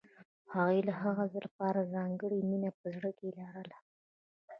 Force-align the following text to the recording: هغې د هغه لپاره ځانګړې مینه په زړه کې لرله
هغې 0.53 0.79
د 0.87 0.89
هغه 1.01 1.25
لپاره 1.45 1.89
ځانګړې 1.93 2.39
مینه 2.49 2.71
په 2.79 2.85
زړه 2.95 3.09
کې 3.17 3.27
لرله 3.37 3.77